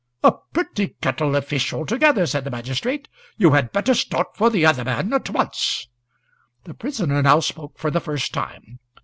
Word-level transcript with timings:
"A 0.23 0.31
pretty 0.31 0.95
kettle 0.99 1.35
of 1.35 1.45
fish 1.45 1.71
altogether!" 1.71 2.25
said 2.25 2.43
the 2.43 2.49
magistrate. 2.49 3.07
"You 3.37 3.51
had 3.51 3.71
better 3.71 3.93
start 3.93 4.35
for 4.35 4.49
the 4.49 4.65
other 4.65 4.83
man 4.83 5.13
at 5.13 5.29
once." 5.29 5.89
The 6.63 6.73
prisoner 6.73 7.21
now 7.21 7.39
spoke 7.41 7.77
for 7.77 7.91
the 7.91 8.01
first 8.01 8.33
time. 8.33 8.79